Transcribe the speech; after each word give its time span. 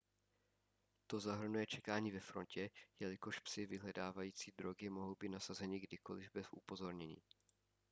to 1.07 1.19
zahrnuje 1.19 1.65
čekání 1.65 2.11
ve 2.11 2.19
frontě 2.19 2.69
jelikož 2.99 3.39
psi 3.39 3.65
vyhledávající 3.65 4.51
drogy 4.57 4.89
mohou 4.89 5.15
být 5.19 5.29
nasazeni 5.29 5.79
kdykoliv 5.79 6.29
bez 6.33 6.47
upozornění 6.51 7.17